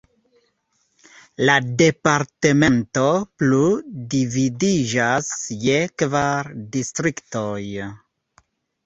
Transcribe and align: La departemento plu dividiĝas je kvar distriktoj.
La 1.49 1.57
departemento 1.81 3.03
plu 3.41 3.59
dividiĝas 4.13 5.29
je 5.67 5.77
kvar 6.03 6.51
distriktoj. 6.77 7.61